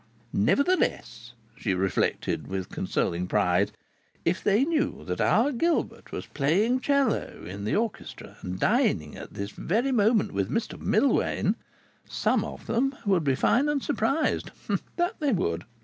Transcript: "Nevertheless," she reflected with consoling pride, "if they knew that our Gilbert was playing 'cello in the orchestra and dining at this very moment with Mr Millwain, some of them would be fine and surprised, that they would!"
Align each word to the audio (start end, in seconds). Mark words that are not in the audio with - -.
"Nevertheless," 0.33 1.33
she 1.55 1.75
reflected 1.75 2.47
with 2.47 2.69
consoling 2.71 3.27
pride, 3.27 3.71
"if 4.25 4.43
they 4.43 4.65
knew 4.65 5.05
that 5.05 5.21
our 5.21 5.51
Gilbert 5.51 6.11
was 6.11 6.25
playing 6.25 6.79
'cello 6.79 7.43
in 7.45 7.65
the 7.65 7.75
orchestra 7.75 8.35
and 8.41 8.59
dining 8.59 9.15
at 9.15 9.35
this 9.35 9.51
very 9.51 9.91
moment 9.91 10.31
with 10.31 10.49
Mr 10.49 10.79
Millwain, 10.81 11.53
some 12.03 12.43
of 12.43 12.65
them 12.65 12.95
would 13.05 13.23
be 13.23 13.35
fine 13.35 13.69
and 13.69 13.83
surprised, 13.83 14.49
that 14.97 15.19
they 15.19 15.31
would!" 15.31 15.65